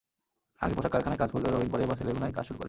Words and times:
আগে 0.61 0.73
পোশাক 0.73 0.91
কারখানায় 0.91 1.19
কাজ 1.19 1.29
করলেও 1.31 1.51
রবিন 1.51 1.69
পরে 1.71 1.83
বাসে-লেগুনায় 1.85 2.33
কাজ 2.33 2.45
শুরু 2.45 2.53
করে। 2.53 2.59